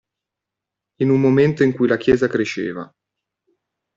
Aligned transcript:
In 1.01 1.11
un 1.11 1.19
momento 1.21 1.61
in 1.61 1.73
cui 1.73 1.87
la 1.87 1.97
Chiesa 1.97 2.25
cresceva. 2.27 2.91